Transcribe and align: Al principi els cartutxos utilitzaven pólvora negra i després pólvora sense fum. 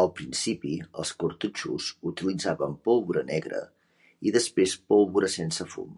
Al 0.00 0.08
principi 0.16 0.72
els 1.02 1.12
cartutxos 1.22 1.86
utilitzaven 2.10 2.74
pólvora 2.88 3.22
negra 3.30 3.62
i 4.28 4.34
després 4.38 4.76
pólvora 4.92 5.32
sense 5.36 5.68
fum. 5.76 5.96